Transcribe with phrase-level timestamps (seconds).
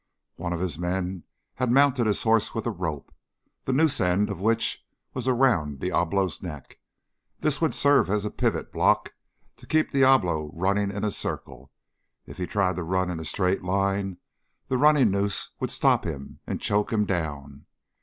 [0.37, 3.13] One of his men had mounted his horse with a rope,
[3.65, 6.79] the noose end of which was around Diablo's neck.
[7.41, 9.13] This would serve as a pivot block
[9.57, 11.71] to keep Diablo running in a circle.
[12.25, 14.17] If he tried to run in a straight line
[14.69, 17.67] the running noose would stop him and choke him down.